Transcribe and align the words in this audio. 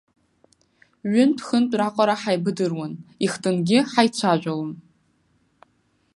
Ҩынтә-хынтә 1.11 1.77
раҟара, 1.79 2.15
ҳаибадыруан, 2.21 2.93
ихтынгьы 3.25 3.79
ҳаицәажәалон. 3.91 4.71